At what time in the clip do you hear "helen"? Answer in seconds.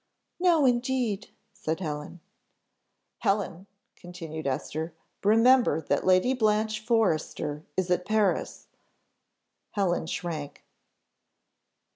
1.79-2.21, 3.19-3.67, 9.73-10.07